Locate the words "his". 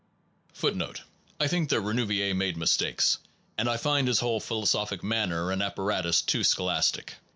4.07-4.19